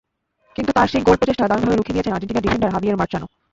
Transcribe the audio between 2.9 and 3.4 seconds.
Mascherano.